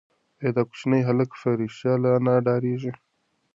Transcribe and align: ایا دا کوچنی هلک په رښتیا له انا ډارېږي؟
ایا 0.41 0.49
دا 0.55 0.61
کوچنی 0.69 1.01
هلک 1.09 1.29
په 1.41 1.49
رښتیا 1.59 1.93
له 2.03 2.09
انا 2.17 2.35
ډارېږي؟ 2.45 2.91